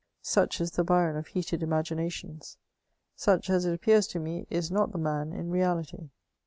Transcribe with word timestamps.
Such 0.23 0.59
is 0.59 0.71
the 0.71 0.83
Byron 0.83 1.15
of 1.15 1.27
heated 1.27 1.61
imaginations; 1.61 2.57
sod, 3.15 3.47
as 3.51 3.67
ift 3.67 3.73
ap 3.75 3.81
pears 3.81 4.07
to 4.07 4.19
me, 4.19 4.47
is 4.49 4.71
not 4.71 4.91
the 4.93 4.97
man 4.97 5.31
in 5.31 5.51
rea&ty. 5.51 6.09